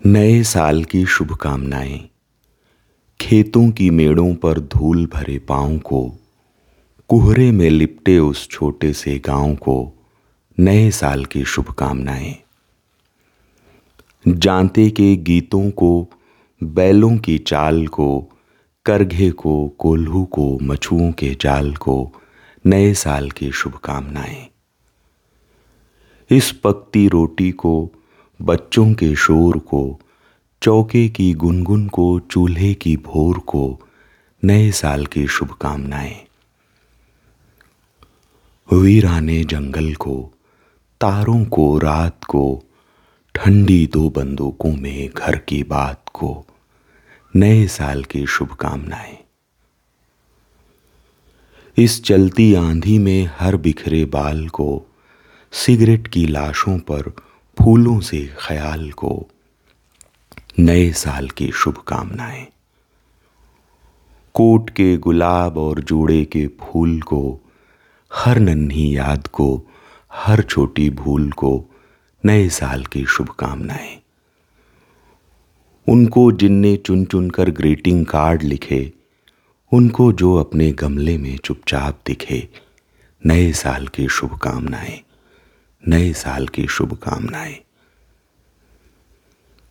[0.00, 2.10] नए साल की शुभकामनाएँ।
[3.20, 6.00] खेतों की मेड़ों पर धूल भरे पाँव को,
[7.08, 9.76] कुहरे में लिपटे उस छोटे से गाँव को
[10.58, 12.34] नए साल की शुभकामनाएँ।
[14.28, 16.08] जानते के गीतों को,
[16.62, 18.28] बैलों की चाल को,
[18.86, 22.12] करघे को, कोल्हू को, मछुओं के जाल को
[22.66, 24.46] नए साल की शुभकामनाएँ।
[26.30, 27.90] इस पकती रोटी को
[28.44, 30.00] बच्चों के शोर को,
[30.62, 33.80] चौके की गुनगुन को, चूल्हे की भोर को,
[34.44, 36.24] नए साल की शुभकामनाएँ।
[38.72, 40.32] वीराने जंगल को,
[41.00, 42.62] तारों को, रात को,
[43.34, 46.46] ठंडी दो बंदूकों में घर की बात को,
[47.36, 49.18] नए साल की शुभकामनाएँ।
[51.78, 54.82] इस चलती आंधी में हर बिखरे बाल को,
[55.52, 57.12] सिगरेट की लाशों पर
[57.64, 59.28] फूलों से ख्याल को
[60.58, 62.46] नए साल की शुभकामनाएँ।
[64.34, 67.40] कोट के गुलाब और जोड़े के फूल को,
[68.14, 69.62] हर नन्ही याद को,
[70.12, 71.64] हर छोटी भूल को
[72.24, 73.98] नए साल की शुभकामनाएँ।
[75.88, 78.92] उनको जिनने चुन चुन कर ग्रीटिंग कार्ड लिखे,
[79.72, 82.48] उनको जो अपने गमले में चुपचाप दिखे,
[83.26, 85.00] नए साल की शुभकामनाएँ।
[85.88, 87.56] नए साल की शुभकामनाएँ।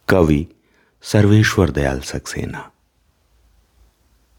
[0.10, 0.48] कवि
[1.02, 2.73] सर्वेश्वर दयाल सक्सेना।